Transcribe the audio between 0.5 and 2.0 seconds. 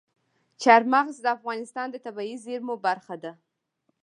چار مغز د افغانستان د